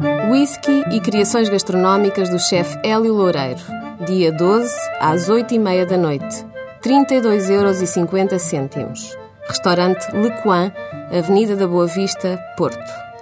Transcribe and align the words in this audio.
Whisky 0.00 0.84
e 0.92 1.00
criações 1.00 1.48
gastronómicas 1.48 2.30
do 2.30 2.38
chefe 2.38 2.78
Hélio 2.84 3.12
Loureiro. 3.14 3.60
Dia 4.06 4.30
12, 4.30 4.72
às 5.00 5.28
8h30 5.28 5.86
da 5.86 5.98
noite. 5.98 6.46
32,50 6.80 8.76
euros. 8.78 9.18
Restaurante 9.48 10.06
Le 10.12 10.30
Coin, 10.42 10.70
Avenida 11.10 11.56
da 11.56 11.66
Boa 11.66 11.88
Vista, 11.88 12.38
Porto. 12.56 12.78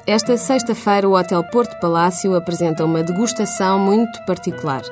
Esta 0.07 0.37
sexta-feira, 0.37 1.09
o 1.09 1.19
Hotel 1.19 1.43
Porto 1.45 1.81
Palácio 1.81 2.37
apresenta 2.37 2.85
uma 2.85 3.03
degustação 3.03 3.79
muito 3.79 4.23
particular. 4.27 4.83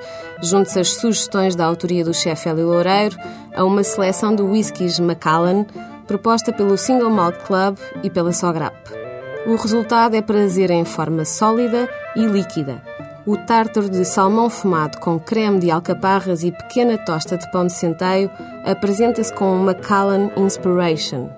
Junte-se 0.43 0.81
às 0.81 0.89
sugestões 0.95 1.55
da 1.55 1.67
autoria 1.67 2.03
do 2.03 2.15
chefe 2.15 2.49
Hélio 2.49 2.67
Loureiro 2.67 3.19
a 3.55 3.63
uma 3.63 3.85
seleção 3.85 4.35
de 4.35 4.41
whiskies 4.41 4.99
Macallan, 4.99 5.67
proposta 6.07 6.51
pelo 6.51 6.79
Single 6.79 7.11
Malt 7.11 7.37
Club 7.45 7.77
e 8.03 8.09
pela 8.09 8.33
Sograp. 8.33 9.04
O 9.47 9.57
resultado 9.57 10.17
é 10.17 10.23
prazer 10.23 10.71
em 10.71 10.87
forma 10.87 11.23
sólida 11.27 11.87
e 12.17 12.25
líquida. 12.25 12.83
O 13.27 13.37
tártaro 13.37 13.91
de 13.91 14.03
salmão 14.03 14.49
fumado 14.49 14.99
com 14.99 15.19
creme 15.19 15.61
de 15.61 15.71
alcaparras 15.71 16.43
e 16.43 16.51
pequena 16.51 16.97
tosta 16.97 17.37
de 17.37 17.51
pão 17.51 17.67
de 17.67 17.73
centeio 17.75 18.31
apresenta-se 18.65 19.33
com 19.35 19.55
Macallan 19.59 20.31
Inspiration. 20.35 21.29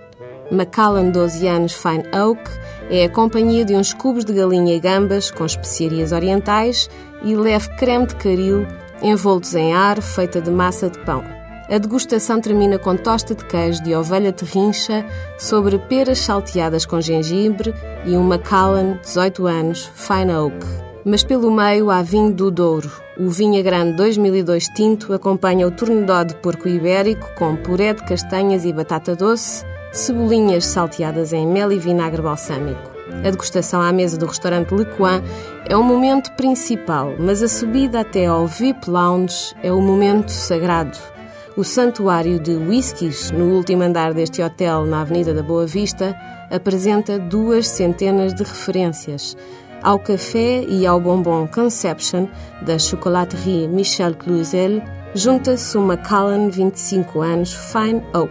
Macallan 0.52 1.10
12 1.10 1.48
anos 1.48 1.72
Fine 1.72 2.04
Oak 2.16 2.42
é 2.90 3.06
a 3.06 3.10
companhia 3.10 3.64
de 3.64 3.74
uns 3.74 3.92
cubos 3.92 4.24
de 4.24 4.32
galinha 4.32 4.76
e 4.76 4.78
gambas 4.78 5.32
com 5.32 5.44
especiarias 5.44 6.12
orientais 6.12 6.88
e 7.24 7.34
leve 7.34 7.68
creme 7.76 8.06
de 8.06 8.14
caril 8.14 8.66
envoltos 9.02 9.52
em 9.56 9.74
ar 9.74 10.00
feita 10.00 10.40
de 10.40 10.50
massa 10.50 10.88
de 10.88 10.98
pão. 11.00 11.35
A 11.68 11.78
degustação 11.78 12.40
termina 12.40 12.78
com 12.78 12.96
tosta 12.96 13.34
de 13.34 13.44
queijo 13.44 13.82
de 13.82 13.92
ovelha 13.92 14.32
terrincha 14.32 15.04
sobre 15.36 15.76
peras 15.78 16.20
salteadas 16.20 16.86
com 16.86 17.00
gengibre 17.00 17.74
e 18.04 18.16
um 18.16 18.22
Macallan 18.22 18.98
18 19.02 19.46
anos 19.48 19.90
Fine 19.96 20.32
Oak. 20.32 20.64
Mas 21.04 21.24
pelo 21.24 21.50
meio 21.50 21.90
há 21.90 22.02
vinho 22.02 22.32
do 22.32 22.52
Douro. 22.52 22.90
O 23.18 23.28
Vinha 23.30 23.62
Grande 23.62 23.96
2002 23.96 24.68
tinto 24.76 25.12
acompanha 25.12 25.66
o 25.66 25.72
tornedó 25.72 26.22
de 26.22 26.36
porco 26.36 26.68
ibérico 26.68 27.34
com 27.34 27.56
puré 27.56 27.94
de 27.94 28.04
castanhas 28.04 28.64
e 28.64 28.72
batata 28.72 29.16
doce, 29.16 29.64
cebolinhas 29.90 30.66
salteadas 30.66 31.32
em 31.32 31.46
mel 31.48 31.72
e 31.72 31.78
vinagre 31.78 32.22
balsâmico. 32.22 32.92
A 33.24 33.30
degustação 33.30 33.80
à 33.80 33.92
mesa 33.92 34.16
do 34.16 34.26
restaurante 34.26 34.72
Le 34.72 34.84
Coin 34.84 35.20
é 35.68 35.76
o 35.76 35.82
momento 35.82 36.30
principal, 36.36 37.14
mas 37.18 37.42
a 37.42 37.48
subida 37.48 38.00
até 38.00 38.26
ao 38.26 38.46
VIP 38.46 38.88
Lounge 38.88 39.52
é 39.64 39.72
o 39.72 39.80
momento 39.80 40.30
sagrado. 40.30 41.15
O 41.56 41.64
santuário 41.64 42.38
de 42.38 42.54
whiskies, 42.54 43.30
no 43.30 43.54
último 43.54 43.82
andar 43.82 44.12
deste 44.12 44.42
hotel 44.42 44.84
na 44.84 45.00
Avenida 45.00 45.32
da 45.32 45.42
Boa 45.42 45.66
Vista, 45.66 46.14
apresenta 46.50 47.18
duas 47.18 47.66
centenas 47.66 48.34
de 48.34 48.42
referências 48.42 49.34
ao 49.82 49.98
café 49.98 50.62
e 50.68 50.86
ao 50.86 51.00
bombom 51.00 51.46
Conception 51.46 52.26
da 52.60 52.78
chocolaterie 52.78 53.68
Michel 53.68 54.14
Cluzel, 54.14 54.82
junta-se 55.14 55.78
uma 55.78 55.96
Callan 55.96 56.50
25 56.50 57.22
anos 57.22 57.54
Fine 57.54 58.02
Oak. 58.12 58.30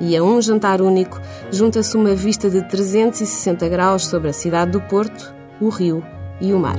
E 0.00 0.16
a 0.16 0.22
um 0.24 0.42
jantar 0.42 0.80
único, 0.80 1.20
junta-se 1.52 1.96
uma 1.96 2.14
vista 2.14 2.50
de 2.50 2.60
360 2.62 3.68
graus 3.68 4.04
sobre 4.06 4.30
a 4.30 4.32
cidade 4.32 4.72
do 4.72 4.80
Porto, 4.80 5.32
o 5.60 5.68
rio 5.68 6.02
e 6.40 6.52
o 6.52 6.58
mar. 6.58 6.78